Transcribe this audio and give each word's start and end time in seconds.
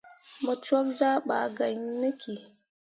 Mo 0.43 0.53
cwakke 0.63 0.91
zah 0.97 1.17
ɓaa 1.27 1.47
gah 1.57 1.73
ne 1.99 2.09
ki. 2.21 2.33